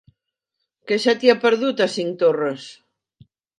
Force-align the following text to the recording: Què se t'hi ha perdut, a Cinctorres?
Què 0.91 0.97
se 1.03 1.15
t'hi 1.19 1.31
ha 1.35 1.37
perdut, 1.45 1.85
a 1.87 1.89
Cinctorres? 1.99 2.69